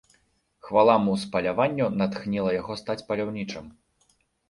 Хвала 0.69 0.95
муз 1.03 1.27
паляванню 1.35 1.91
натхніла 2.01 2.57
яго 2.61 2.81
стаць 2.83 3.01
паляўнічым. 3.15 3.65